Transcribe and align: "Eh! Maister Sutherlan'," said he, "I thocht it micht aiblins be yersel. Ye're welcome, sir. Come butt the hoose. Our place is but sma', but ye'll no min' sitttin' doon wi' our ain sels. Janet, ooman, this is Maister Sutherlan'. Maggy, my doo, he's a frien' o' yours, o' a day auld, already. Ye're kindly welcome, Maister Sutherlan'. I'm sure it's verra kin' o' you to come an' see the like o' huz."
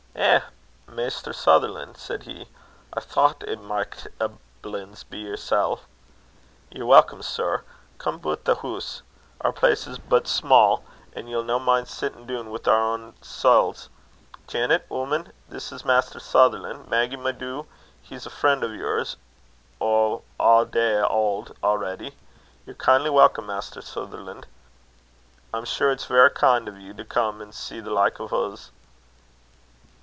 "Eh! 0.13 0.41
Maister 0.87 1.31
Sutherlan'," 1.31 1.95
said 1.95 2.23
he, 2.23 2.47
"I 2.93 2.99
thocht 2.99 3.43
it 3.43 3.61
micht 3.61 4.07
aiblins 4.19 5.03
be 5.09 5.19
yersel. 5.23 5.79
Ye're 6.69 6.85
welcome, 6.85 7.23
sir. 7.23 7.63
Come 7.97 8.19
butt 8.19 8.43
the 8.45 8.55
hoose. 8.55 9.01
Our 9.39 9.53
place 9.53 9.87
is 9.87 9.97
but 9.97 10.27
sma', 10.27 10.77
but 11.13 11.25
ye'll 11.25 11.43
no 11.45 11.59
min' 11.59 11.85
sitttin' 11.85 12.27
doon 12.27 12.51
wi' 12.51 12.59
our 12.67 12.97
ain 12.97 13.13
sels. 13.21 13.89
Janet, 14.47 14.85
ooman, 14.91 15.31
this 15.47 15.71
is 15.71 15.85
Maister 15.85 16.19
Sutherlan'. 16.19 16.87
Maggy, 16.89 17.15
my 17.15 17.31
doo, 17.31 17.65
he's 18.03 18.25
a 18.25 18.29
frien' 18.29 18.63
o' 18.63 18.67
yours, 18.67 19.15
o' 19.79 20.21
a 20.39 20.65
day 20.69 21.01
auld, 21.01 21.55
already. 21.63 22.15
Ye're 22.65 22.75
kindly 22.75 23.09
welcome, 23.09 23.47
Maister 23.47 23.81
Sutherlan'. 23.81 24.43
I'm 25.53 25.65
sure 25.65 25.89
it's 25.89 26.05
verra 26.05 26.29
kin' 26.31 26.67
o' 26.67 26.77
you 26.77 26.93
to 26.95 27.05
come 27.05 27.41
an' 27.41 27.53
see 27.53 27.79
the 27.79 27.91
like 27.91 28.19
o' 28.19 28.27
huz." 28.27 28.69